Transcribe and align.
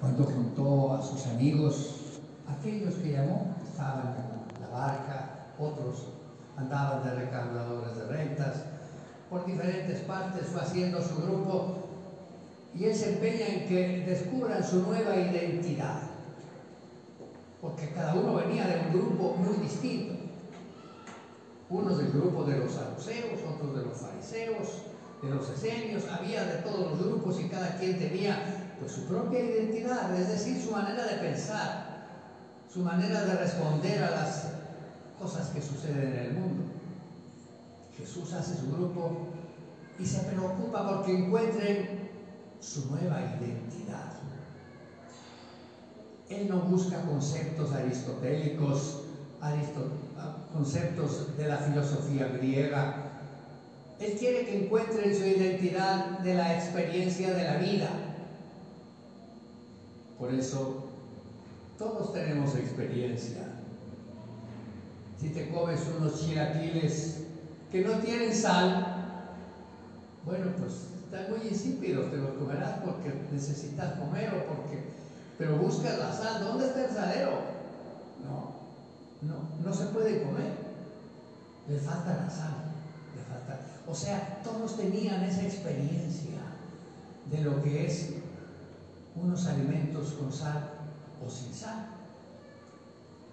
cuando 0.00 0.22
juntó 0.22 0.94
a 0.94 1.02
sus 1.02 1.26
amigos, 1.26 2.20
aquellos 2.48 2.94
que 2.94 3.10
llamó 3.10 3.56
estaban 3.68 4.14
en 4.54 4.62
la 4.62 4.68
barca, 4.68 5.46
otros 5.58 6.06
andaban 6.56 7.02
de 7.02 7.24
recaudadores 7.24 7.96
de 7.96 8.06
rentas, 8.06 8.62
por 9.28 9.44
diferentes 9.46 10.00
partes 10.02 10.46
fue 10.46 10.60
haciendo 10.60 11.02
su 11.02 11.16
grupo 11.22 11.74
y 12.72 12.84
él 12.84 12.94
se 12.94 13.14
empeña 13.14 13.46
en 13.48 13.68
que 13.68 14.04
descubran 14.06 14.62
su 14.62 14.82
nueva 14.82 15.16
identidad, 15.16 16.02
porque 17.60 17.90
cada 17.90 18.14
uno 18.14 18.34
venía 18.34 18.64
de 18.68 18.80
un 18.80 18.92
grupo 18.92 19.34
muy 19.38 19.56
distinto, 19.56 20.14
unos 21.68 21.98
del 21.98 22.12
grupo 22.12 22.44
de 22.44 22.58
los 22.58 22.70
saduceos, 22.70 23.40
otros 23.56 23.76
de 23.76 23.86
los 23.86 23.96
fariseos, 23.96 24.87
de 25.22 25.30
los 25.30 25.50
esenios, 25.50 26.04
había 26.08 26.44
de 26.44 26.62
todos 26.62 26.92
los 26.92 26.98
grupos 26.98 27.40
y 27.40 27.48
cada 27.48 27.76
quien 27.76 27.98
tenía 27.98 28.74
pues 28.78 28.92
su 28.92 29.06
propia 29.06 29.40
identidad, 29.40 30.14
es 30.18 30.28
decir, 30.28 30.62
su 30.62 30.70
manera 30.70 31.04
de 31.04 31.16
pensar, 31.16 32.06
su 32.72 32.80
manera 32.80 33.24
de 33.24 33.34
responder 33.34 34.02
a 34.04 34.10
las 34.10 34.48
cosas 35.18 35.48
que 35.48 35.60
suceden 35.60 36.12
en 36.12 36.18
el 36.18 36.32
mundo. 36.34 36.64
Jesús 37.96 38.32
hace 38.32 38.56
su 38.56 38.70
grupo 38.72 39.28
y 39.98 40.06
se 40.06 40.20
preocupa 40.20 40.86
porque 40.88 41.18
encuentren 41.18 42.10
su 42.60 42.88
nueva 42.90 43.20
identidad. 43.20 44.12
Él 46.28 46.48
no 46.48 46.60
busca 46.60 47.02
conceptos 47.02 47.72
aristotélicos, 47.72 49.02
conceptos 50.52 51.36
de 51.36 51.48
la 51.48 51.56
filosofía 51.56 52.28
griega. 52.28 53.07
Él 54.00 54.16
quiere 54.18 54.44
que 54.44 54.64
encuentren 54.64 55.14
su 55.14 55.24
identidad 55.24 56.20
de 56.20 56.34
la 56.34 56.54
experiencia 56.54 57.34
de 57.34 57.44
la 57.44 57.56
vida. 57.56 57.88
Por 60.18 60.32
eso, 60.32 60.84
todos 61.78 62.12
tenemos 62.12 62.54
experiencia. 62.54 63.42
Si 65.20 65.30
te 65.30 65.48
comes 65.50 65.80
unos 65.98 66.20
chilaquiles 66.20 67.22
que 67.72 67.80
no 67.82 67.98
tienen 67.98 68.34
sal, 68.34 68.98
bueno, 70.24 70.46
pues 70.58 70.88
están 71.04 71.30
muy 71.30 71.48
insípidos, 71.48 72.10
te 72.10 72.18
los 72.18 72.32
comerás 72.32 72.80
porque 72.84 73.12
necesitas 73.32 73.98
comer 73.98 74.28
o 74.34 74.54
porque... 74.54 74.82
Pero 75.38 75.56
buscas 75.56 75.98
la 75.98 76.12
sal, 76.12 76.44
¿dónde 76.44 76.66
está 76.66 76.84
el 76.84 76.90
salero? 76.90 77.30
No, 78.24 78.52
no, 79.22 79.48
no 79.64 79.74
se 79.74 79.86
puede 79.86 80.22
comer. 80.22 80.52
Le 81.68 81.78
falta 81.78 82.24
la 82.24 82.30
sal, 82.30 82.54
le 83.16 83.22
falta... 83.22 83.77
O 83.88 83.94
sea, 83.94 84.40
todos 84.44 84.76
tenían 84.76 85.22
esa 85.22 85.42
experiencia 85.42 86.40
de 87.30 87.40
lo 87.42 87.62
que 87.62 87.86
es 87.86 88.10
unos 89.16 89.46
alimentos 89.46 90.12
con 90.12 90.32
sal 90.32 90.70
o 91.24 91.30
sin 91.30 91.54
sal. 91.54 91.86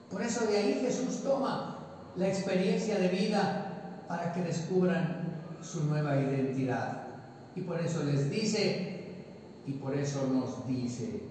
Por 0.09 0.21
eso 0.21 0.45
de 0.47 0.57
ahí 0.57 0.73
Jesús 0.81 1.23
toma 1.23 1.79
la 2.15 2.27
experiencia 2.27 2.97
de 2.97 3.09
vida 3.09 4.05
para 4.07 4.31
que 4.31 4.43
descubran 4.43 5.41
su 5.61 5.85
nueva 5.85 6.17
identidad. 6.17 7.07
Y 7.55 7.61
por 7.61 7.79
eso 7.79 8.03
les 8.03 8.29
dice, 8.29 8.95
y 9.65 9.73
por 9.73 9.95
eso 9.95 10.27
nos 10.27 10.67
dice, 10.67 11.21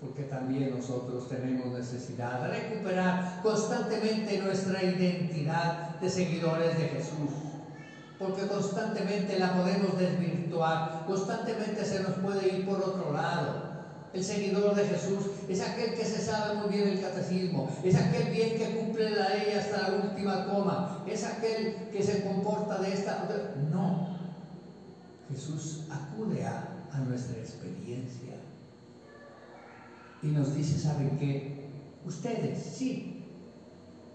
porque 0.00 0.24
también 0.24 0.74
nosotros 0.74 1.28
tenemos 1.28 1.66
necesidad 1.66 2.42
de 2.42 2.60
recuperar 2.60 3.40
constantemente 3.42 4.38
nuestra 4.38 4.82
identidad 4.82 6.00
de 6.00 6.10
seguidores 6.10 6.78
de 6.78 6.88
Jesús. 6.88 7.53
Porque 8.18 8.46
constantemente 8.46 9.38
la 9.38 9.54
podemos 9.54 9.98
desvirtuar, 9.98 11.04
constantemente 11.06 11.84
se 11.84 12.02
nos 12.02 12.12
puede 12.14 12.48
ir 12.48 12.66
por 12.66 12.80
otro 12.80 13.12
lado. 13.12 13.74
El 14.12 14.22
seguidor 14.22 14.76
de 14.76 14.86
Jesús 14.86 15.26
es 15.48 15.60
aquel 15.60 15.94
que 15.94 16.04
se 16.04 16.20
sabe 16.24 16.54
muy 16.60 16.68
bien 16.68 16.88
el 16.88 17.00
catecismo, 17.00 17.68
es 17.82 17.96
aquel 17.96 18.30
bien 18.30 18.56
que 18.56 18.78
cumple 18.78 19.10
la 19.10 19.30
ley 19.30 19.58
hasta 19.58 19.88
la 19.88 19.96
última 19.96 20.46
coma, 20.46 21.02
es 21.04 21.24
aquel 21.24 21.88
que 21.92 22.00
se 22.00 22.22
comporta 22.22 22.78
de 22.78 22.92
esta... 22.92 23.28
No, 23.72 24.14
Jesús 25.28 25.84
acude 25.90 26.44
a, 26.44 26.70
nuestra 27.08 27.36
experiencia 27.38 28.34
y 30.22 30.28
nos 30.28 30.54
dice, 30.54 30.78
¿saben 30.78 31.18
qué? 31.18 31.68
Ustedes, 32.06 32.62
sí, 32.62 33.24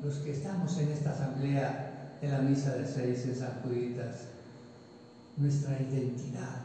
los 0.01 0.15
que 0.19 0.31
estamos 0.31 0.77
en 0.77 0.89
esta 0.89 1.11
asamblea 1.11 1.88
de 2.21 2.27
la 2.27 2.39
misa 2.39 2.75
de 2.75 2.85
seis 2.85 3.25
en 3.25 3.35
San 3.35 3.61
Juditas, 3.63 4.15
nuestra 5.37 5.79
identidad 5.79 6.61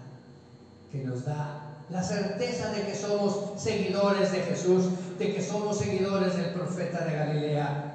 que 0.90 1.04
nos 1.04 1.24
da 1.24 1.64
la 1.90 2.02
certeza 2.02 2.70
de 2.72 2.82
que 2.82 2.94
somos 2.94 3.60
seguidores 3.60 4.32
de 4.32 4.40
Jesús, 4.40 4.84
de 5.18 5.34
que 5.34 5.42
somos 5.42 5.78
seguidores 5.78 6.36
del 6.36 6.54
profeta 6.54 7.04
de 7.04 7.12
Galilea, 7.12 7.94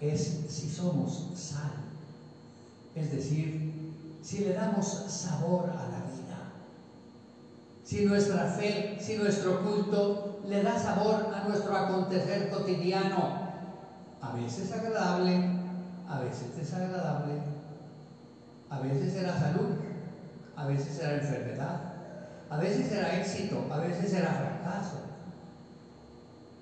es 0.00 0.44
si 0.48 0.68
somos 0.68 1.30
sal. 1.34 1.72
Es 2.94 3.12
decir, 3.12 3.72
si 4.22 4.38
le 4.38 4.54
damos 4.54 4.86
sabor 5.08 5.70
a 5.70 5.74
la 5.74 5.98
vida, 6.12 6.52
si 7.84 8.04
nuestra 8.04 8.46
fe, 8.46 8.98
si 9.00 9.16
nuestro 9.16 9.62
culto 9.62 10.40
le 10.48 10.62
da 10.62 10.78
sabor 10.78 11.32
a 11.34 11.46
nuestro 11.48 11.76
acontecer 11.76 12.50
cotidiano, 12.50 13.48
a 14.20 14.32
veces 14.32 14.72
agradable, 14.72 15.57
a 16.08 16.20
veces 16.20 16.56
desagradable, 16.56 17.34
a 18.70 18.80
veces 18.80 19.12
será 19.12 19.38
salud, 19.38 19.76
a 20.56 20.66
veces 20.66 20.94
será 20.94 21.14
enfermedad, 21.14 21.80
a 22.50 22.56
veces 22.56 22.88
será 22.88 23.14
éxito, 23.16 23.66
a 23.70 23.78
veces 23.78 24.10
será 24.10 24.30
fracaso, 24.30 24.96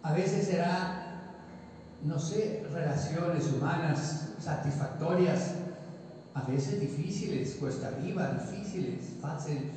a 0.03 0.13
veces 0.13 0.47
será, 0.47 1.21
no 2.03 2.19
sé, 2.19 2.67
relaciones 2.73 3.53
humanas 3.53 4.31
satisfactorias, 4.39 5.55
a 6.35 6.43
veces 6.43 6.81
difíciles, 6.81 7.55
cuesta 7.55 7.89
arriba, 7.89 8.33
difíciles, 8.33 9.15
fácil, 9.21 9.71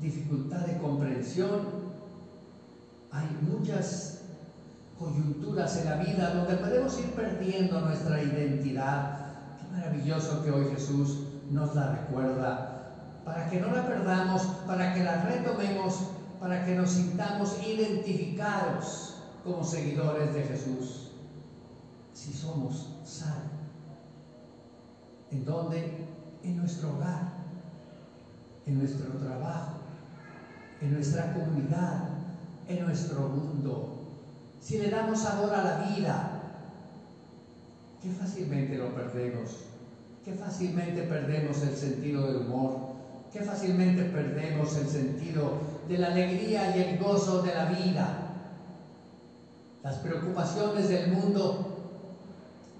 dificultad 0.00 0.66
de 0.66 0.78
comprensión. 0.78 1.90
Hay 3.12 3.28
muchas 3.42 4.19
coyunturas 5.00 5.78
en 5.78 5.86
la 5.86 5.96
vida 5.96 6.34
donde 6.34 6.56
podemos 6.56 6.98
ir 7.00 7.10
perdiendo 7.12 7.80
nuestra 7.80 8.22
identidad. 8.22 9.18
Qué 9.58 9.74
maravilloso 9.74 10.44
que 10.44 10.50
hoy 10.50 10.66
Jesús 10.74 11.20
nos 11.50 11.74
la 11.74 11.92
recuerda, 11.92 12.92
para 13.24 13.48
que 13.48 13.60
no 13.60 13.72
la 13.72 13.86
perdamos, 13.86 14.42
para 14.66 14.92
que 14.92 15.02
la 15.02 15.22
retomemos, 15.22 16.10
para 16.38 16.66
que 16.66 16.74
nos 16.74 16.90
sintamos 16.90 17.56
identificados 17.66 19.16
como 19.42 19.64
seguidores 19.64 20.34
de 20.34 20.42
Jesús, 20.42 21.12
si 22.12 22.34
somos 22.34 23.00
sal 23.04 23.60
¿En 25.30 25.44
dónde? 25.44 26.06
En 26.42 26.56
nuestro 26.56 26.90
hogar, 26.96 27.32
en 28.66 28.78
nuestro 28.78 29.06
trabajo, 29.12 29.78
en 30.80 30.92
nuestra 30.92 31.32
comunidad, 31.32 32.08
en 32.66 32.84
nuestro 32.84 33.28
mundo. 33.28 33.99
Si 34.60 34.78
le 34.78 34.90
damos 34.90 35.20
sabor 35.20 35.54
a 35.54 35.64
la 35.64 35.76
vida, 35.88 36.30
qué 38.02 38.10
fácilmente 38.10 38.76
lo 38.76 38.94
perdemos, 38.94 39.64
qué 40.24 40.32
fácilmente 40.34 41.02
perdemos 41.02 41.62
el 41.62 41.76
sentido 41.76 42.26
del 42.26 42.46
humor, 42.46 42.94
qué 43.32 43.40
fácilmente 43.40 44.04
perdemos 44.04 44.76
el 44.76 44.86
sentido 44.88 45.52
de 45.88 45.98
la 45.98 46.08
alegría 46.08 46.76
y 46.76 46.80
el 46.82 46.98
gozo 46.98 47.42
de 47.42 47.54
la 47.54 47.64
vida. 47.66 48.26
Las 49.82 49.96
preocupaciones 49.96 50.88
del 50.88 51.10
mundo 51.12 51.70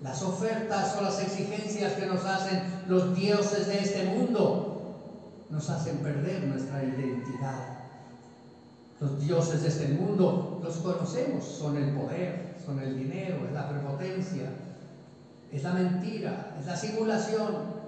las 0.02 0.22
ofertas 0.22 0.96
o 0.98 1.02
las 1.02 1.20
exigencias 1.20 1.92
que 1.92 2.06
nos 2.06 2.24
hacen 2.24 2.62
los 2.88 3.14
dioses 3.14 3.66
de 3.66 3.80
este 3.80 4.04
mundo 4.06 4.96
nos 5.50 5.68
hacen 5.68 5.98
perder 5.98 6.44
nuestra 6.44 6.82
identidad. 6.82 7.79
Los 9.00 9.18
dioses 9.18 9.62
de 9.62 9.68
este 9.68 9.88
mundo 9.88 10.60
los 10.62 10.76
conocemos, 10.76 11.42
son 11.42 11.76
el 11.76 11.94
poder, 11.94 12.56
son 12.62 12.78
el 12.80 12.98
dinero, 12.98 13.46
es 13.46 13.52
la 13.52 13.68
prepotencia, 13.70 14.50
es 15.50 15.62
la 15.62 15.72
mentira, 15.72 16.54
es 16.60 16.66
la 16.66 16.76
simulación. 16.76 17.80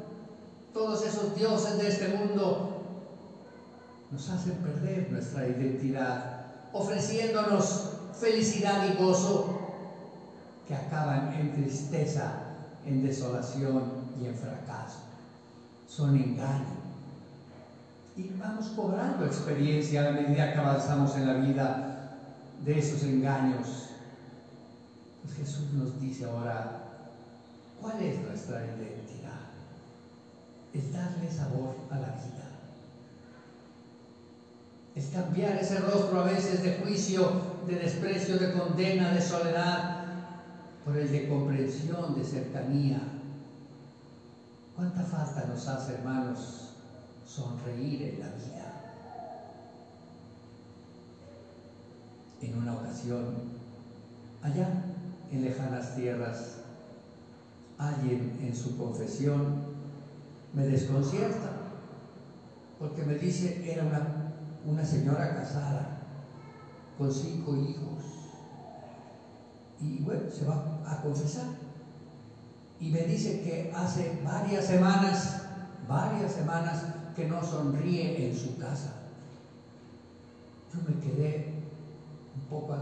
Todos 0.73 1.07
esos 1.07 1.37
dioses 1.37 1.77
de 1.77 1.89
este 1.89 2.09
mundo 2.17 2.83
nos 4.11 4.29
hacen 4.31 4.55
perder 4.55 5.13
nuestra 5.13 5.47
identidad, 5.47 6.47
ofreciéndonos 6.73 7.91
felicidad 8.19 8.83
y 8.89 9.03
gozo 9.03 9.59
que 10.67 10.75
acaban 10.75 11.35
en 11.35 11.53
tristeza, 11.53 12.33
en 12.87 13.05
desolación 13.05 13.83
y 14.19 14.27
en 14.27 14.35
fracaso. 14.35 15.01
Son 15.87 16.17
engaños. 16.17 16.82
Y 18.17 18.31
vamos 18.39 18.67
cobrando 18.77 19.25
experiencia 19.25 20.09
a 20.09 20.13
medida 20.13 20.53
que 20.53 20.59
avanzamos 20.59 21.17
en 21.17 21.27
la 21.27 21.35
vida 21.35 22.19
de 22.65 22.79
esos 22.79 23.03
engaños. 23.05 23.89
Pues 25.23 25.37
Jesús 25.37 25.73
nos 25.73 25.99
dice 26.01 26.27
ahora, 26.27 26.83
¿cuál 27.81 28.03
es 28.03 28.21
nuestra 28.21 28.65
identidad? 28.65 29.41
Es 30.75 30.93
darle 30.93 31.31
sabor 31.31 31.77
a 31.91 31.99
la 31.99 32.09
vida. 32.09 32.33
Es 34.95 35.07
cambiar 35.07 35.57
ese 35.57 35.79
rostro 35.81 36.21
a 36.21 36.25
veces 36.25 36.63
de 36.63 36.77
juicio, 36.83 37.31
de 37.67 37.77
desprecio, 37.77 38.37
de 38.39 38.53
condena, 38.53 39.15
de 39.15 39.23
soledad, 39.23 40.05
por 40.85 40.99
el 40.99 41.11
de 41.11 41.29
comprensión, 41.29 42.15
de 42.15 42.25
cercanía. 42.25 43.01
¿Cuánta 44.77 45.03
falta 45.03 45.47
nos 45.47 45.67
hace, 45.67 45.95
hermanos, 45.95 46.62
sonreír 47.35 48.03
en 48.03 48.21
la 48.21 48.27
vida? 48.27 48.73
En 52.43 52.59
una 52.59 52.75
ocasión, 52.75 53.25
allá 54.43 54.85
en 55.31 55.45
lejanas 55.45 55.95
tierras, 55.95 56.57
alguien 57.79 58.39
en 58.43 58.55
su 58.55 58.77
confesión 58.77 59.63
me 60.53 60.67
desconcierta, 60.67 61.53
porque 62.79 63.03
me 63.05 63.15
dice, 63.15 63.73
era 63.73 63.85
una, 63.85 64.35
una 64.67 64.85
señora 64.85 65.35
casada, 65.35 66.01
con 66.99 67.11
cinco 67.11 67.57
hijos, 67.57 68.05
y 69.81 70.03
bueno, 70.03 70.31
se 70.31 70.45
va 70.45 70.83
a 70.87 71.01
confesar. 71.01 71.47
Y 72.79 72.91
me 72.91 73.03
dice 73.03 73.41
que 73.41 73.73
hace 73.75 74.21
varias 74.25 74.67
semanas, 74.67 75.43
varias 75.89 76.33
semanas, 76.33 76.92
que 77.15 77.27
no 77.27 77.43
sonríe 77.43 78.29
en 78.29 78.37
su 78.37 78.59
casa. 78.59 78.93
Yo 80.73 80.81
me 80.89 81.01
quedé 81.01 81.53
un 82.35 82.49
poco 82.49 82.75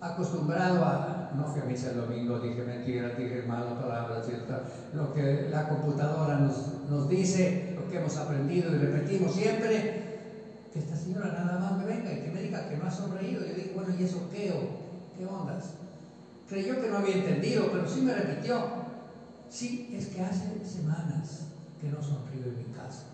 acostumbrado 0.00 0.84
a, 0.84 1.30
no 1.36 1.46
fui 1.46 1.60
a 1.60 1.64
misa 1.64 1.90
el 1.90 1.96
domingo, 1.96 2.38
dije 2.38 2.62
mentira, 2.62 3.10
dije 3.10 3.42
mala 3.46 3.78
palabra, 3.78 4.22
¿cierto? 4.22 4.54
Lo 4.94 5.12
que 5.12 5.48
la 5.50 5.68
computadora 5.68 6.38
nos, 6.38 7.08
dice, 7.08 7.74
lo 7.76 7.88
que 7.88 7.98
hemos 7.98 8.16
aprendido 8.16 8.74
y 8.74 8.78
repetimos 8.78 9.32
siempre, 9.32 10.10
que 10.72 10.78
esta 10.78 10.96
señora 10.96 11.32
nada 11.32 11.58
más 11.58 11.78
me 11.78 11.84
venga 11.84 12.12
y 12.12 12.22
que 12.22 12.30
me 12.30 12.42
diga 12.42 12.68
que 12.68 12.76
no 12.76 12.86
ha 12.86 12.90
sonreído. 12.90 13.44
Yo 13.44 13.54
digo, 13.54 13.74
bueno, 13.74 13.94
¿y 13.98 14.04
eso 14.04 14.28
qué? 14.30 14.52
O, 14.52 15.16
¿Qué 15.16 15.26
ondas? 15.26 15.74
Creyó 16.48 16.80
que 16.80 16.88
no 16.88 16.98
había 16.98 17.16
entendido, 17.16 17.68
pero 17.70 17.88
sí 17.88 18.00
me 18.00 18.14
repitió. 18.14 18.80
Sí, 19.48 19.90
es 19.92 20.06
que 20.06 20.22
hace 20.22 20.64
semanas 20.64 21.48
que 21.80 21.88
no 21.88 22.02
sonrío 22.02 22.44
en 22.44 22.58
mi 22.58 22.74
casa. 22.74 23.04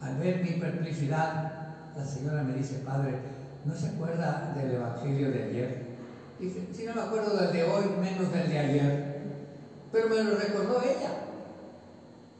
Al 0.00 0.16
ver 0.16 0.42
mi 0.42 0.52
perplejidad, 0.52 1.52
la 1.96 2.04
señora 2.04 2.42
me 2.42 2.54
dice, 2.54 2.82
Padre, 2.84 3.18
¿no 3.64 3.74
se 3.74 3.88
acuerda 3.88 4.52
del 4.56 4.74
Evangelio 4.74 5.30
de 5.30 5.42
ayer? 5.42 5.86
Dije, 6.38 6.68
si 6.72 6.86
no 6.86 6.94
me 6.94 7.02
acuerdo 7.02 7.36
del 7.36 7.52
de 7.52 7.64
hoy, 7.64 7.84
menos 8.00 8.32
del 8.32 8.48
de 8.48 8.58
ayer. 8.58 9.20
Pero 9.92 10.08
me 10.08 10.22
lo 10.22 10.38
recordó 10.38 10.80
ella. 10.82 11.12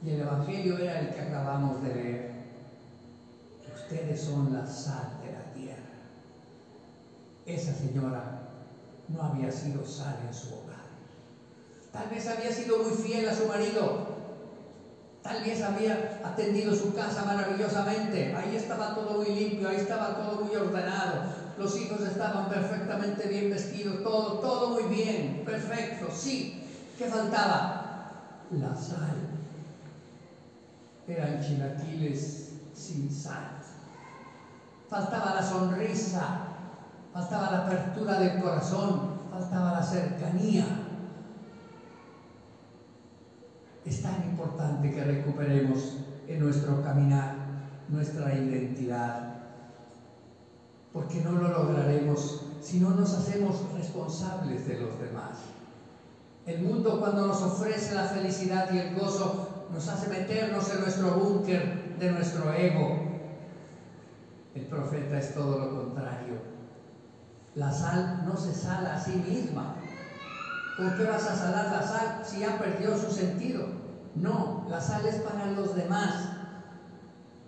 Y 0.02 0.10
el 0.10 0.20
Evangelio 0.22 0.78
era 0.78 1.00
el 1.00 1.10
que 1.10 1.20
acabamos 1.20 1.82
de 1.82 1.94
leer. 1.94 2.30
Ustedes 3.74 4.20
son 4.22 4.54
la 4.54 4.66
sal 4.66 5.18
de 5.22 5.32
la 5.32 5.52
tierra. 5.52 5.82
Esa 7.44 7.74
señora 7.74 8.40
no 9.08 9.22
había 9.22 9.50
sido 9.50 9.84
sal 9.84 10.16
en 10.26 10.32
su 10.32 10.54
hogar. 10.54 10.80
Tal 11.92 12.08
vez 12.08 12.26
había 12.28 12.52
sido 12.52 12.78
muy 12.78 12.92
fiel 12.92 13.28
a 13.28 13.34
su 13.34 13.46
marido. 13.46 14.19
Tal 15.22 15.44
vez 15.44 15.62
había 15.62 16.20
atendido 16.24 16.74
su 16.74 16.94
casa 16.94 17.24
maravillosamente. 17.24 18.34
Ahí 18.34 18.56
estaba 18.56 18.94
todo 18.94 19.18
muy 19.18 19.34
limpio, 19.34 19.68
ahí 19.68 19.76
estaba 19.76 20.16
todo 20.16 20.44
muy 20.44 20.56
ordenado. 20.56 21.22
Los 21.58 21.76
hijos 21.78 22.00
estaban 22.00 22.48
perfectamente 22.48 23.28
bien 23.28 23.50
vestidos, 23.50 24.02
todo, 24.02 24.38
todo 24.38 24.70
muy 24.70 24.84
bien, 24.84 25.42
perfecto, 25.44 26.06
sí. 26.10 26.64
¿Qué 26.96 27.06
faltaba? 27.06 28.08
La 28.50 28.74
sal. 28.74 29.16
Eran 31.06 31.40
chilaquiles 31.40 32.52
sin 32.74 33.10
sal. 33.10 33.60
Faltaba 34.88 35.34
la 35.34 35.42
sonrisa, 35.42 36.38
faltaba 37.12 37.50
la 37.50 37.58
apertura 37.58 38.18
del 38.18 38.40
corazón, 38.42 39.02
faltaba 39.30 39.72
la 39.74 39.82
cercanía. 39.82 40.79
Es 43.90 44.02
tan 44.02 44.22
importante 44.22 44.88
que 44.92 45.02
recuperemos 45.02 45.96
en 46.28 46.38
nuestro 46.38 46.80
caminar 46.80 47.34
nuestra 47.88 48.32
identidad, 48.32 49.34
porque 50.92 51.20
no 51.22 51.32
lo 51.32 51.48
lograremos 51.48 52.46
si 52.60 52.78
no 52.78 52.90
nos 52.90 53.12
hacemos 53.14 53.56
responsables 53.74 54.68
de 54.68 54.78
los 54.78 54.96
demás. 55.00 55.38
El 56.46 56.62
mundo 56.62 57.00
cuando 57.00 57.26
nos 57.26 57.42
ofrece 57.42 57.96
la 57.96 58.04
felicidad 58.04 58.72
y 58.72 58.78
el 58.78 58.94
gozo 58.94 59.66
nos 59.72 59.88
hace 59.88 60.08
meternos 60.08 60.72
en 60.72 60.82
nuestro 60.82 61.10
búnker 61.16 61.96
de 61.98 62.12
nuestro 62.12 62.52
ego. 62.52 62.96
El 64.54 64.66
profeta 64.66 65.18
es 65.18 65.34
todo 65.34 65.58
lo 65.58 65.82
contrario 65.82 66.60
la 67.54 67.72
sal 67.72 68.22
no 68.24 68.36
se 68.36 68.54
sala 68.54 68.94
a 68.94 69.00
sí 69.00 69.22
misma. 69.28 69.74
¿Por 70.78 70.96
qué 70.96 71.04
vas 71.04 71.26
a 71.26 71.34
salar 71.34 71.70
la 71.70 71.82
sal 71.82 72.20
si 72.24 72.40
ya 72.40 72.58
perdió 72.58 72.96
su 72.96 73.10
sentido? 73.10 73.66
No, 74.14 74.66
la 74.68 74.80
sal 74.80 75.06
es 75.06 75.16
para 75.16 75.46
los 75.52 75.74
demás. 75.74 76.28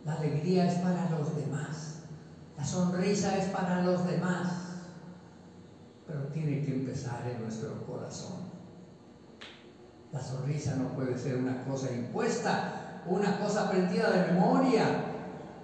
La 0.05 0.15
alegría 0.15 0.67
es 0.67 0.77
para 0.77 1.09
los 1.11 1.35
demás. 1.37 2.01
La 2.57 2.65
sonrisa 2.65 3.37
es 3.37 3.47
para 3.47 3.83
los 3.83 4.05
demás. 4.05 4.47
Pero 6.07 6.25
tiene 6.27 6.61
que 6.61 6.73
empezar 6.73 7.27
en 7.27 7.41
nuestro 7.43 7.87
corazón. 7.87 8.53
La 10.13 10.21
sonrisa 10.21 10.75
no 10.75 10.89
puede 10.95 11.17
ser 11.17 11.37
una 11.37 11.65
cosa 11.65 11.91
impuesta, 11.91 13.03
una 13.07 13.39
cosa 13.39 13.63
aprendida 13.63 14.11
de 14.11 14.21
memoria, 14.21 14.91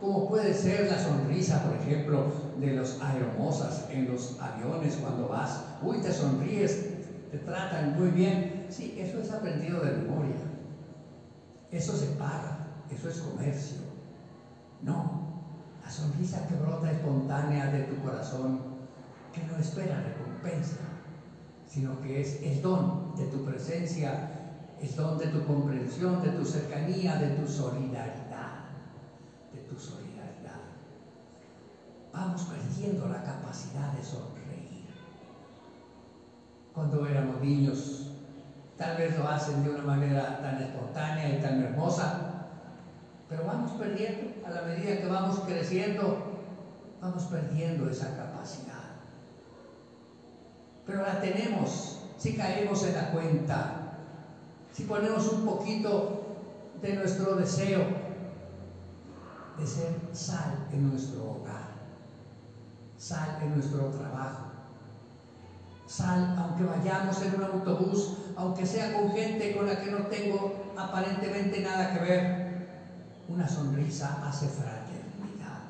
como 0.00 0.28
puede 0.28 0.54
ser 0.54 0.86
la 0.86 0.98
sonrisa, 0.98 1.60
por 1.60 1.74
ejemplo, 1.74 2.28
de 2.60 2.72
los 2.72 2.96
aeromosas 3.00 3.82
en 3.90 4.06
los 4.06 4.36
aviones 4.38 4.96
cuando 4.96 5.28
vas, 5.28 5.60
uy, 5.82 6.00
te 6.00 6.12
sonríes, 6.12 6.78
te 7.30 7.38
tratan 7.38 7.98
muy 7.98 8.10
bien. 8.10 8.66
Sí, 8.68 8.96
eso 8.98 9.20
es 9.20 9.30
aprendido 9.30 9.80
de 9.80 9.92
memoria. 9.92 10.36
Eso 11.70 11.96
se 11.96 12.06
paga, 12.12 12.66
eso 12.90 13.08
es 13.08 13.18
comercio. 13.18 13.78
No, 14.82 15.42
la 15.82 15.90
sonrisa 15.90 16.46
que 16.46 16.54
brota 16.54 16.90
espontánea 16.90 17.66
de 17.66 17.84
tu 17.84 18.02
corazón, 18.02 18.60
que 19.32 19.42
no 19.44 19.56
espera 19.56 20.02
recompensa, 20.02 20.76
sino 21.66 22.00
que 22.00 22.20
es 22.20 22.42
el 22.42 22.62
don 22.62 23.14
de 23.16 23.26
tu 23.26 23.44
presencia, 23.44 24.30
el 24.80 24.94
don 24.94 25.18
de 25.18 25.26
tu 25.26 25.44
comprensión, 25.44 26.22
de 26.22 26.30
tu 26.30 26.44
cercanía, 26.44 27.16
de 27.16 27.28
tu 27.30 27.46
solidaridad, 27.46 28.64
de 29.52 29.60
tu 29.62 29.76
solidaridad 29.76 30.08
vamos 32.18 32.42
perdiendo 32.42 33.08
la 33.08 33.22
capacidad 33.22 33.92
de 33.92 34.02
sonreír. 34.02 34.37
Cuando 36.78 37.04
éramos 37.04 37.40
niños, 37.40 38.12
tal 38.76 38.96
vez 38.96 39.18
lo 39.18 39.26
hacen 39.26 39.64
de 39.64 39.70
una 39.70 39.82
manera 39.82 40.40
tan 40.40 40.62
espontánea 40.62 41.36
y 41.36 41.42
tan 41.42 41.60
hermosa, 41.60 42.46
pero 43.28 43.46
vamos 43.46 43.72
perdiendo, 43.72 44.46
a 44.46 44.50
la 44.50 44.62
medida 44.62 45.00
que 45.00 45.08
vamos 45.08 45.40
creciendo, 45.40 46.18
vamos 47.02 47.24
perdiendo 47.24 47.90
esa 47.90 48.16
capacidad. 48.16 48.94
Pero 50.86 51.02
la 51.02 51.20
tenemos 51.20 51.98
si 52.16 52.36
caemos 52.36 52.84
en 52.84 52.94
la 52.94 53.10
cuenta, 53.10 53.98
si 54.72 54.84
ponemos 54.84 55.32
un 55.32 55.44
poquito 55.44 56.36
de 56.80 56.94
nuestro 56.94 57.34
deseo 57.34 57.80
de 59.58 59.66
ser 59.66 59.96
sal 60.12 60.68
en 60.72 60.90
nuestro 60.90 61.28
hogar 61.28 61.66
sal 62.96 63.38
en 63.42 63.54
nuestro 63.54 63.86
trabajo. 63.86 64.57
Sal, 65.88 66.36
aunque 66.38 66.64
vayamos 66.64 67.20
en 67.22 67.34
un 67.36 67.44
autobús, 67.44 68.10
aunque 68.36 68.66
sea 68.66 68.92
con 68.92 69.10
gente 69.10 69.56
con 69.56 69.66
la 69.66 69.80
que 69.80 69.90
no 69.90 70.06
tengo 70.06 70.74
aparentemente 70.76 71.60
nada 71.60 71.94
que 71.94 72.04
ver, 72.04 72.68
una 73.28 73.48
sonrisa 73.48 74.22
hace 74.22 74.48
fraternidad. 74.48 75.62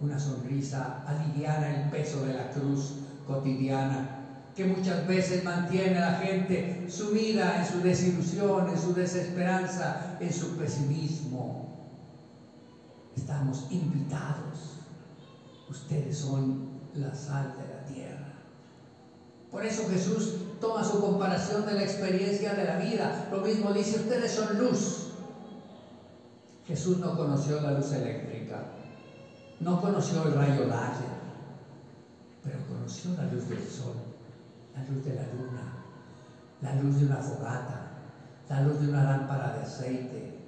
Una 0.00 0.18
sonrisa 0.18 1.04
aliviana 1.06 1.84
el 1.84 1.90
peso 1.90 2.24
de 2.26 2.34
la 2.34 2.50
cruz 2.50 2.92
cotidiana 3.26 4.10
que 4.54 4.66
muchas 4.66 5.06
veces 5.06 5.42
mantiene 5.42 5.98
a 5.98 6.12
la 6.12 6.18
gente 6.18 6.86
sumida 6.88 7.58
en 7.58 7.66
su 7.66 7.80
desilusión, 7.80 8.68
en 8.68 8.78
su 8.78 8.94
desesperanza, 8.94 10.16
en 10.20 10.32
su 10.32 10.56
pesimismo. 10.56 11.66
Estamos 13.16 13.66
invitados 13.70 14.76
ustedes 15.68 16.16
son 16.16 16.68
la 16.94 17.14
sal 17.14 17.54
de 17.58 17.74
la 17.74 17.84
tierra. 17.84 18.15
Por 19.56 19.64
eso 19.64 19.88
Jesús 19.88 20.34
toma 20.60 20.84
su 20.84 21.00
comparación 21.00 21.64
de 21.64 21.72
la 21.72 21.82
experiencia 21.82 22.52
de 22.52 22.64
la 22.64 22.76
vida. 22.76 23.26
Lo 23.32 23.40
mismo 23.40 23.72
dice, 23.72 24.00
ustedes 24.00 24.30
son 24.30 24.58
luz. 24.58 25.12
Jesús 26.66 26.98
no 26.98 27.16
conoció 27.16 27.62
la 27.62 27.70
luz 27.70 27.90
eléctrica, 27.92 28.64
no 29.60 29.80
conoció 29.80 30.24
el 30.24 30.34
rayo 30.34 30.66
láser, 30.66 31.08
pero 32.44 32.58
conoció 32.68 33.12
la 33.16 33.32
luz 33.32 33.48
del 33.48 33.66
sol, 33.66 33.94
la 34.74 34.84
luz 34.84 35.02
de 35.06 35.14
la 35.14 35.22
luna, 35.22 35.72
la 36.60 36.74
luz 36.74 37.00
de 37.00 37.06
una 37.06 37.16
fogata, 37.16 37.92
la 38.50 38.60
luz 38.60 38.78
de 38.78 38.90
una 38.90 39.04
lámpara 39.04 39.54
de 39.56 39.62
aceite, 39.62 40.38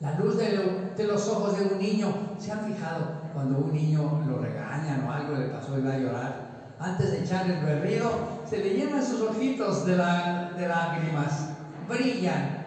La 0.00 0.18
luz 0.18 0.36
de, 0.36 1.04
los 1.06 1.28
ojos 1.28 1.56
de 1.56 1.66
un 1.66 1.78
niño. 1.78 2.08
¿Se 2.40 2.50
han 2.50 2.64
fijado 2.66 3.30
cuando 3.32 3.58
un 3.58 3.72
niño 3.72 4.24
lo 4.26 4.38
regañan 4.38 5.06
o 5.06 5.12
algo 5.12 5.36
le 5.36 5.46
pasó 5.46 5.78
y 5.78 5.82
va 5.82 5.92
a 5.92 5.98
llorar? 5.98 6.43
Antes 6.78 7.12
de 7.12 7.24
echar 7.24 7.50
el 7.50 7.64
berrido, 7.64 8.10
se 8.48 8.58
le 8.58 8.70
llenan 8.70 9.04
sus 9.04 9.20
ojitos 9.22 9.86
de 9.86 9.96
lágrimas. 9.96 11.50
Brillan. 11.88 12.64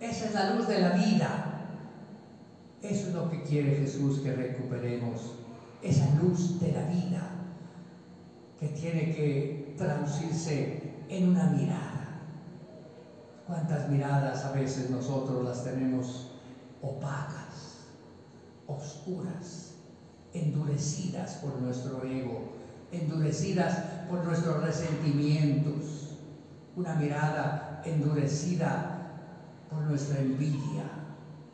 Esa 0.00 0.24
es 0.26 0.34
la 0.34 0.54
luz 0.54 0.66
de 0.66 0.80
la 0.80 0.90
vida. 0.90 1.52
Eso 2.82 3.08
es 3.08 3.14
lo 3.14 3.30
que 3.30 3.42
quiere 3.42 3.76
Jesús 3.76 4.20
que 4.20 4.32
recuperemos. 4.32 5.34
Esa 5.82 6.06
luz 6.20 6.60
de 6.60 6.72
la 6.72 6.82
vida 6.84 7.28
que 8.58 8.68
tiene 8.68 9.14
que 9.14 9.74
traducirse 9.76 10.94
en 11.08 11.28
una 11.28 11.44
mirada. 11.44 12.20
¿Cuántas 13.46 13.88
miradas 13.88 14.44
a 14.44 14.52
veces 14.52 14.90
nosotros 14.90 15.44
las 15.44 15.64
tenemos 15.64 16.30
opacas, 16.80 17.86
oscuras, 18.66 19.74
endurecidas 20.32 21.34
por 21.36 21.60
nuestro 21.60 22.02
ego, 22.04 22.51
endurecidas 22.92 23.78
por 24.08 24.24
nuestros 24.24 24.62
resentimientos? 24.62 26.18
Una 26.76 26.94
mirada 26.94 27.82
endurecida 27.84 29.10
por 29.68 29.80
nuestra 29.82 30.20
envidia, 30.20 30.84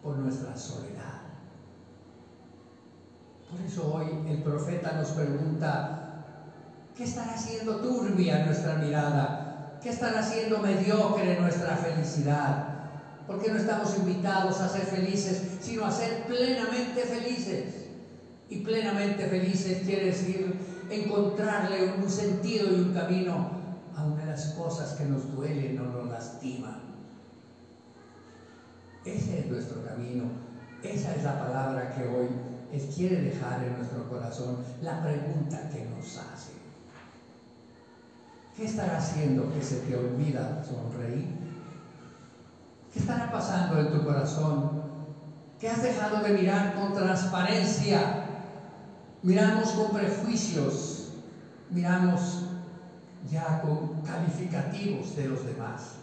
por 0.02 0.18
nuestra 0.18 0.54
soledad. 0.57 1.23
Por 3.50 3.61
eso 3.64 3.95
hoy 3.95 4.07
el 4.28 4.42
profeta 4.42 4.92
nos 4.92 5.09
pregunta, 5.09 5.99
¿Qué 6.99 7.04
estará 7.04 7.35
haciendo 7.35 7.76
turbia 7.76 8.45
nuestra 8.45 8.75
mirada? 8.75 9.78
¿Qué 9.80 9.90
estará 9.90 10.18
haciendo 10.18 10.59
mediocre 10.59 11.38
nuestra 11.38 11.76
felicidad? 11.76 12.75
¿Por 13.25 13.40
qué 13.40 13.52
no 13.52 13.57
estamos 13.57 13.97
invitados 13.99 14.59
a 14.59 14.68
ser 14.68 14.83
felices, 14.83 15.59
sino 15.61 15.85
a 15.85 15.92
ser 15.92 16.25
plenamente 16.25 17.02
felices? 17.02 17.87
Y 18.50 18.64
plenamente 18.64 19.28
felices 19.28 19.87
quiere 19.87 20.07
decir 20.07 20.57
encontrarle 20.90 21.95
un 21.95 22.09
sentido 22.09 22.68
y 22.71 22.80
un 22.80 22.95
camino 22.95 23.50
a 23.97 24.04
una 24.04 24.25
de 24.25 24.33
las 24.33 24.47
cosas 24.52 24.92
que 24.95 25.04
nos 25.04 25.35
duelen 25.35 25.78
o 25.80 25.85
nos 25.85 26.09
lastiman. 26.09 26.80
Ese 29.04 29.40
es 29.40 29.47
nuestro 29.47 29.85
camino. 29.85 30.25
Esa 30.83 31.14
es 31.14 31.25
la 31.25 31.38
palabra 31.38 31.95
que 31.95 32.07
hoy 32.07 32.28
Él 32.73 32.88
quiere 32.95 33.23
dejar 33.23 33.64
en 33.64 33.76
nuestro 33.76 34.09
corazón, 34.09 34.59
la 34.83 35.02
pregunta 35.02 35.68
que 35.71 35.85
nos 35.87 36.18
hace. 36.18 36.52
¿Qué 38.57 38.64
estará 38.64 38.99
haciendo 38.99 39.52
que 39.52 39.62
se 39.62 39.78
te 39.80 39.97
olvida 39.97 40.62
sonreír? 40.64 41.28
¿Qué 42.92 42.99
estará 42.99 43.30
pasando 43.30 43.80
en 43.80 43.92
tu 43.92 44.04
corazón? 44.04 44.83
¿Qué 45.61 45.68
has 45.68 45.83
dejado 45.83 46.23
de 46.23 46.33
mirar 46.33 46.75
con 46.75 46.95
transparencia? 46.95 48.27
Miramos 49.22 49.70
con 49.70 49.90
prejuicios, 49.90 51.08
miramos 51.70 52.44
ya 53.28 53.60
con 53.60 54.00
calificativos 54.02 55.16
de 55.16 55.28
los 55.28 55.44
demás. 55.44 55.94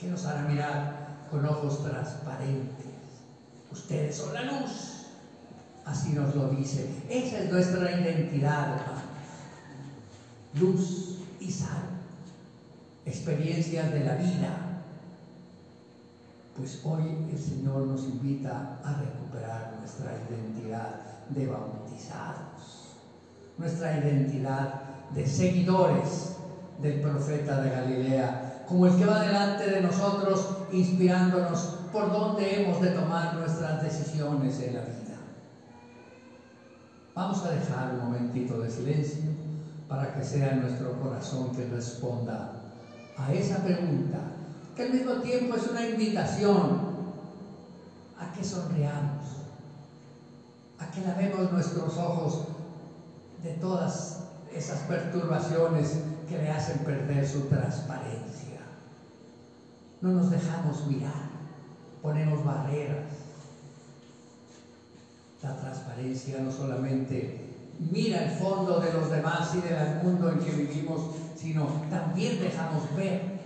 ¿Qué 0.00 0.08
nos 0.08 0.26
hará 0.26 0.42
mirar 0.42 1.26
con 1.30 1.44
ojos 1.46 1.84
transparentes? 1.84 2.86
Ustedes 3.70 4.16
son 4.16 4.34
la 4.34 4.42
luz. 4.42 5.06
Así 5.84 6.10
nos 6.10 6.34
lo 6.34 6.48
dice. 6.48 6.90
Esa 7.08 7.38
es 7.38 7.52
nuestra 7.52 8.00
identidad, 8.00 8.80
hermanos. 8.80 9.04
Luz 10.54 11.18
y 11.38 11.50
sal, 11.52 11.82
experiencias 13.06 13.92
de 13.92 14.00
la 14.00 14.16
vida. 14.16 14.82
Pues 16.56 16.80
hoy 16.84 17.16
el 17.30 17.38
Señor 17.38 17.86
nos 17.86 18.02
invita 18.02 18.80
a 18.84 18.94
recuperar 18.94 19.76
nuestra 19.78 20.12
identidad 20.28 21.07
de 21.30 21.46
bautizados, 21.46 22.96
nuestra 23.56 23.98
identidad 23.98 24.80
de 25.14 25.26
seguidores 25.26 26.36
del 26.80 27.00
profeta 27.00 27.60
de 27.60 27.70
Galilea, 27.70 28.64
como 28.68 28.86
el 28.86 28.96
que 28.96 29.06
va 29.06 29.22
delante 29.22 29.70
de 29.70 29.80
nosotros 29.80 30.48
inspirándonos 30.72 31.78
por 31.92 32.12
dónde 32.12 32.62
hemos 32.62 32.80
de 32.80 32.90
tomar 32.90 33.34
nuestras 33.34 33.82
decisiones 33.82 34.60
en 34.60 34.74
la 34.74 34.80
vida. 34.82 35.16
Vamos 37.14 37.44
a 37.44 37.50
dejar 37.50 37.94
un 37.94 38.00
momentito 38.00 38.60
de 38.60 38.70
silencio 38.70 39.22
para 39.88 40.14
que 40.14 40.22
sea 40.22 40.54
nuestro 40.54 40.92
corazón 41.00 41.50
que 41.56 41.66
responda 41.66 42.52
a 43.16 43.32
esa 43.32 43.64
pregunta, 43.64 44.18
que 44.76 44.82
al 44.82 44.92
mismo 44.92 45.14
tiempo 45.14 45.56
es 45.56 45.66
una 45.68 45.84
invitación 45.88 46.88
a 48.20 48.32
que 48.32 48.44
sonriamos, 48.44 49.17
a 50.78 50.90
que 50.90 51.00
lavemos 51.00 51.52
nuestros 51.52 51.96
ojos 51.96 52.48
de 53.42 53.52
todas 53.54 54.20
esas 54.54 54.80
perturbaciones 54.80 55.98
que 56.28 56.38
le 56.38 56.50
hacen 56.50 56.78
perder 56.78 57.26
su 57.26 57.42
transparencia. 57.42 58.60
No 60.00 60.12
nos 60.12 60.30
dejamos 60.30 60.86
mirar, 60.86 61.28
ponemos 62.02 62.44
barreras. 62.44 63.06
La 65.42 65.56
transparencia 65.56 66.40
no 66.40 66.50
solamente 66.50 67.48
mira 67.78 68.24
el 68.24 68.30
fondo 68.38 68.80
de 68.80 68.92
los 68.92 69.10
demás 69.10 69.54
y 69.54 69.60
del 69.60 70.02
mundo 70.02 70.32
en 70.32 70.38
que 70.40 70.50
vivimos, 70.50 71.00
sino 71.36 71.66
también 71.90 72.40
dejamos 72.40 72.94
ver 72.96 73.38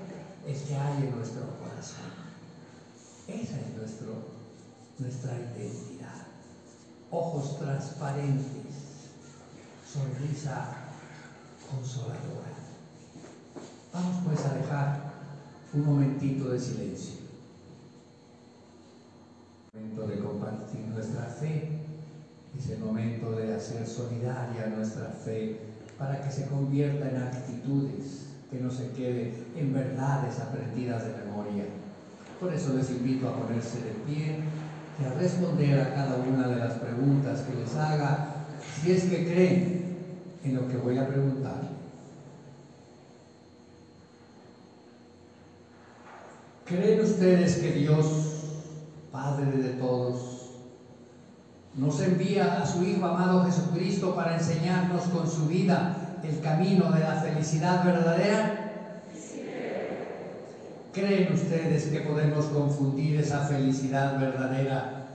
el 0.47 0.55
que 0.55 0.77
hay 0.77 1.05
en 1.05 1.17
nuestro 1.17 1.43
corazón. 1.59 2.11
Esa 3.29 3.61
es 3.61 3.77
nuestro, 3.77 4.15
nuestra 4.99 5.33
identidad. 5.35 6.32
Ojos 7.15 7.59
transparentes, 7.59 9.11
sonrisa 9.87 10.65
consoladora. 11.71 12.53
Vamos 13.93 14.17
pues 14.25 14.47
a 14.47 14.55
dejar 14.55 15.13
un 15.75 15.85
momentito 15.85 16.49
de 16.49 16.59
silencio. 16.59 17.17
Momento 19.75 20.07
de 20.07 20.21
compartir 20.21 20.81
nuestra 20.87 21.25
fe 21.27 21.83
es 22.59 22.71
el 22.71 22.79
momento 22.79 23.33
de 23.33 23.57
hacer 23.57 23.87
solidaria 23.87 24.69
nuestra 24.75 25.09
fe 25.09 25.61
para 25.99 26.19
que 26.23 26.33
se 26.33 26.47
convierta 26.47 27.11
en 27.11 27.17
actitudes, 27.19 28.29
que 28.51 28.59
no 28.59 28.71
se 28.71 28.91
quede 28.93 29.35
en 29.55 29.75
verdades 29.75 30.41
aprendidas 30.41 31.05
de 31.05 31.25
memoria. 31.27 31.65
Por 32.41 32.55
eso 32.55 32.73
les 32.73 32.89
invito 32.89 33.29
a 33.29 33.37
ponerse 33.37 33.83
de 33.83 33.91
pie 34.07 34.45
a 35.01 35.19
responder 35.19 35.81
a 35.81 35.95
cada 35.95 36.17
una 36.17 36.49
de 36.49 36.57
las 36.57 36.75
preguntas 36.75 37.41
que 37.41 37.55
les 37.55 37.75
haga, 37.75 38.47
si 38.81 38.93
es 38.93 39.05
que 39.05 39.33
creen 39.33 39.97
en 40.45 40.55
lo 40.55 40.69
que 40.69 40.77
voy 40.77 40.99
a 40.99 41.09
preguntar. 41.09 41.63
¿Creen 46.65 47.01
ustedes 47.01 47.57
que 47.57 47.73
Dios, 47.73 48.07
Padre 49.11 49.51
de 49.59 49.71
todos, 49.71 50.51
nos 51.75 52.01
envía 52.01 52.63
a 52.63 52.67
su 52.67 52.83
Hijo 52.83 53.07
amado 53.07 53.45
Jesucristo 53.45 54.15
para 54.15 54.37
enseñarnos 54.37 55.05
con 55.05 55.29
su 55.29 55.47
vida 55.47 56.19
el 56.23 56.41
camino 56.41 56.91
de 56.93 57.01
la 57.01 57.15
felicidad 57.15 57.85
verdadera? 57.85 58.72
¿Creen 60.93 61.33
ustedes 61.33 61.85
que 61.85 62.01
podemos 62.01 62.45
confundir 62.47 63.19
esa 63.19 63.47
felicidad 63.47 64.21
verdadera 64.21 65.07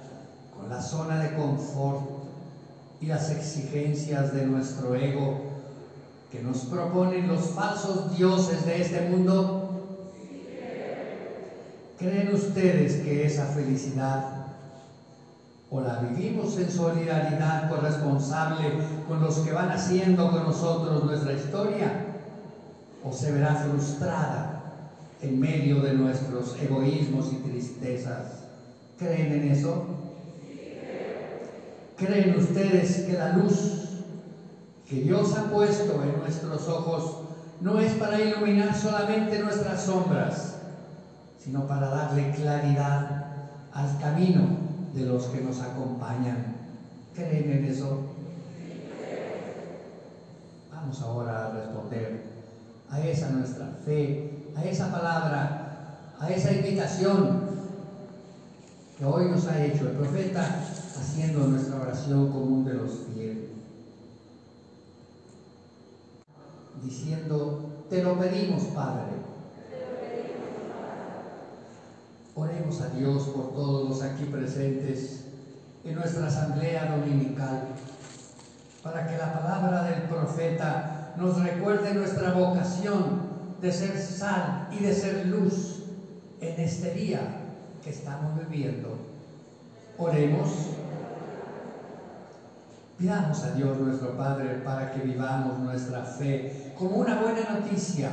con 0.57 0.69
la 0.69 0.81
zona 0.81 1.19
de 1.19 1.35
confort 1.35 2.01
y 2.99 3.05
las 3.05 3.29
exigencias 3.29 4.33
de 4.33 4.47
nuestro 4.47 4.95
ego 4.95 5.39
que 6.31 6.41
nos 6.41 6.61
proponen 6.61 7.27
los 7.27 7.51
falsos 7.51 8.17
dioses 8.17 8.65
de 8.65 8.81
este 8.81 9.07
mundo? 9.07 9.83
¿Creen 11.99 12.33
ustedes 12.33 13.03
que 13.03 13.27
esa 13.27 13.45
felicidad 13.45 14.47
o 15.69 15.81
la 15.81 15.99
vivimos 15.99 16.57
en 16.57 16.71
solidaridad 16.71 17.69
corresponsable 17.69 18.65
con 19.07 19.21
los 19.21 19.37
que 19.39 19.51
van 19.51 19.69
haciendo 19.69 20.31
con 20.31 20.43
nosotros 20.43 21.03
nuestra 21.03 21.33
historia, 21.33 21.91
o 23.03 23.13
se 23.13 23.31
verá 23.31 23.53
frustrada 23.53 24.56
en 25.21 25.39
medio 25.39 25.81
de 25.81 25.93
nuestros 25.93 26.55
egoísmos 26.61 27.31
y 27.33 27.37
tristezas. 27.37 28.43
¿Creen 28.97 29.33
en 29.33 29.51
eso? 29.51 29.85
¿Creen 31.97 32.35
ustedes 32.37 33.01
que 33.01 33.13
la 33.13 33.33
luz 33.37 33.77
que 34.87 35.01
Dios 35.01 35.35
ha 35.37 35.51
puesto 35.51 36.01
en 36.03 36.17
nuestros 36.19 36.67
ojos 36.67 37.17
no 37.59 37.79
es 37.79 37.91
para 37.93 38.21
iluminar 38.21 38.75
solamente 38.75 39.39
nuestras 39.39 39.81
sombras, 39.81 40.55
sino 41.43 41.67
para 41.67 41.89
darle 41.89 42.31
claridad 42.31 43.25
al 43.73 43.99
camino 43.99 44.47
de 44.93 45.05
los 45.05 45.25
que 45.25 45.41
nos 45.41 45.59
acompañan. 45.61 46.55
¿Creen 47.13 47.51
en 47.51 47.65
eso? 47.65 48.05
Vamos 50.71 51.01
ahora 51.01 51.47
a 51.47 51.51
responder 51.51 52.21
a 52.89 52.99
esa 53.01 53.31
nuestra 53.31 53.67
fe, 53.83 54.36
a 54.57 54.65
esa 54.65 54.91
palabra, 54.91 55.87
a 56.19 56.29
esa 56.29 56.51
invitación 56.51 57.47
que 58.97 59.05
hoy 59.05 59.29
nos 59.29 59.45
ha 59.47 59.63
hecho 59.63 59.89
el 59.89 59.97
profeta 59.97 60.63
haciendo 60.99 61.47
nuestra 61.47 61.79
oración 61.79 62.31
común 62.31 62.65
de 62.65 62.73
los 62.73 62.91
fieles. 63.13 63.49
Diciendo, 66.83 67.85
te 67.89 68.03
lo 68.03 68.17
pedimos, 68.17 68.63
Padre. 68.73 69.17
Oremos 72.33 72.81
a 72.81 72.89
Dios 72.89 73.23
por 73.29 73.53
todos 73.53 73.89
los 73.89 74.01
aquí 74.01 74.25
presentes 74.25 75.25
en 75.83 75.95
nuestra 75.95 76.27
asamblea 76.27 76.97
dominical, 76.97 77.67
para 78.83 79.07
que 79.07 79.17
la 79.17 79.33
palabra 79.33 79.83
del 79.83 80.03
profeta 80.03 81.13
nos 81.17 81.41
recuerde 81.43 81.93
nuestra 81.93 82.33
vocación 82.33 83.16
de 83.61 83.71
ser 83.71 83.97
sal 83.99 84.67
y 84.71 84.83
de 84.83 84.93
ser 84.93 85.25
luz 85.27 85.83
en 86.39 86.59
este 86.59 86.93
día 86.93 87.21
que 87.83 87.89
estamos 87.89 88.37
viviendo. 88.47 88.97
Oremos. 89.97 90.49
Pidamos 92.97 93.43
a 93.43 93.51
Dios 93.51 93.77
nuestro 93.79 94.17
Padre 94.17 94.61
para 94.63 94.91
que 94.91 95.01
vivamos 95.01 95.59
nuestra 95.59 96.03
fe 96.03 96.73
como 96.77 96.97
una 96.97 97.21
buena 97.21 97.59
noticia 97.59 98.09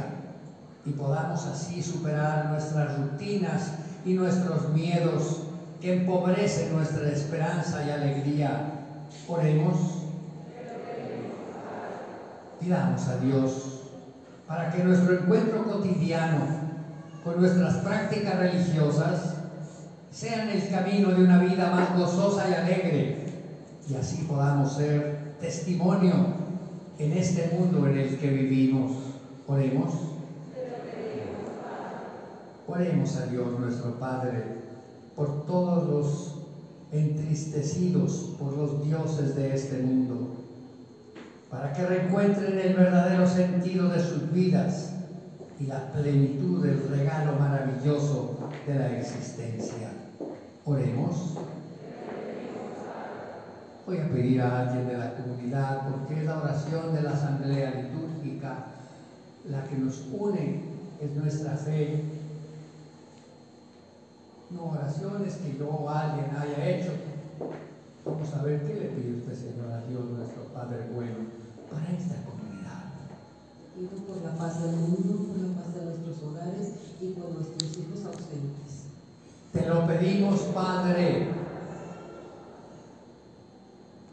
y 0.84 0.90
podamos 0.90 1.46
así 1.46 1.82
superar 1.82 2.50
nuestras 2.50 2.98
rutinas 2.98 3.72
y 4.04 4.12
nuestros 4.12 4.68
miedos 4.70 5.44
que 5.80 6.00
empobrecen 6.00 6.74
nuestra 6.74 7.08
esperanza 7.08 7.84
y 7.86 7.90
alegría. 7.90 8.70
Oremos. 9.26 10.02
Pidamos 12.60 13.08
a 13.08 13.16
Dios 13.18 13.63
para 14.46 14.70
que 14.70 14.84
nuestro 14.84 15.14
encuentro 15.14 15.64
cotidiano 15.64 16.64
con 17.22 17.40
nuestras 17.40 17.76
prácticas 17.76 18.38
religiosas 18.38 19.34
sean 20.10 20.48
el 20.48 20.68
camino 20.68 21.08
de 21.10 21.24
una 21.24 21.38
vida 21.38 21.70
más 21.70 21.98
gozosa 21.98 22.48
y 22.48 22.54
alegre 22.54 23.24
y 23.88 23.94
así 23.96 24.24
podamos 24.28 24.74
ser 24.74 25.34
testimonio 25.40 26.12
en 26.98 27.12
este 27.12 27.56
mundo 27.56 27.86
en 27.88 27.98
el 27.98 28.18
que 28.18 28.30
vivimos. 28.30 28.92
Oremos. 29.46 29.92
Oremos 32.66 33.16
a 33.16 33.26
Dios 33.26 33.58
nuestro 33.58 33.98
Padre 33.98 34.42
por 35.14 35.46
todos 35.46 35.88
los 35.88 36.34
entristecidos 36.92 38.36
por 38.38 38.56
los 38.56 38.84
dioses 38.84 39.34
de 39.36 39.54
este 39.54 39.82
mundo, 39.82 40.33
para 41.54 41.72
que 41.72 41.86
reencuentren 41.86 42.58
el 42.58 42.74
verdadero 42.74 43.28
sentido 43.28 43.88
de 43.88 44.00
sus 44.00 44.32
vidas 44.32 44.90
y 45.60 45.66
la 45.66 45.92
plenitud 45.92 46.64
del 46.64 46.88
regalo 46.88 47.38
maravilloso 47.38 48.50
de 48.66 48.74
la 48.74 48.98
existencia. 48.98 49.90
Oremos. 50.64 51.38
Voy 53.86 53.98
a 53.98 54.08
pedir 54.08 54.40
a 54.40 54.62
alguien 54.62 54.88
de 54.88 54.98
la 54.98 55.14
comunidad, 55.14 55.88
porque 55.88 56.20
es 56.20 56.26
la 56.26 56.38
oración 56.38 56.92
de 56.92 57.02
la 57.02 57.10
asamblea 57.12 57.70
litúrgica 57.70 58.66
la 59.48 59.62
que 59.64 59.76
nos 59.76 60.06
une, 60.10 60.60
es 61.00 61.10
nuestra 61.14 61.52
fe. 61.52 62.02
No 64.50 64.70
oraciones 64.72 65.34
que 65.36 65.56
yo 65.56 65.88
alguien 65.88 66.30
haya 66.36 66.68
hecho. 66.68 66.92
Vamos 68.04 68.34
a 68.34 68.42
ver 68.42 68.60
qué 68.62 68.74
le 68.74 68.86
pide 68.86 69.18
usted, 69.18 69.34
Señor, 69.34 69.70
a 69.70 69.86
Dios 69.86 70.04
nuestro 70.04 70.44
Padre 70.54 70.88
bueno, 70.92 71.43
para 71.70 71.90
esta 71.96 72.16
comunidad. 72.24 72.92
Pido 73.74 73.90
por 74.06 74.22
la 74.22 74.36
paz 74.36 74.62
del 74.62 74.76
mundo, 74.76 75.28
por 75.28 75.38
la 75.38 75.60
paz 75.60 75.74
de 75.74 75.84
nuestros 75.84 76.22
hogares 76.22 76.72
y 77.00 77.06
por 77.12 77.30
nuestros 77.30 77.70
hijos 77.78 78.04
ausentes. 78.06 78.90
Te 79.52 79.66
lo 79.68 79.86
pedimos, 79.86 80.40
Padre 80.54 81.43